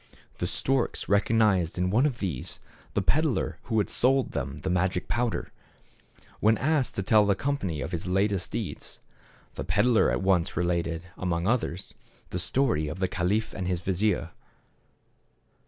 [0.39, 2.59] The storks recognized in one of these
[2.95, 5.43] the peddler who had sold them the magic powder.
[5.43, 6.37] THE CAB AVAN.
[6.39, 8.99] 103 When asked to tell the company of his latest deeds,
[9.53, 11.93] the peddler at once related, among others,
[12.31, 14.31] the story of the caliph and his vizier.